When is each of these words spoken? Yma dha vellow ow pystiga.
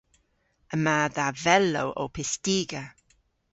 Yma 0.75 0.97
dha 1.15 1.27
vellow 1.43 1.89
ow 2.01 2.09
pystiga. 2.15 2.83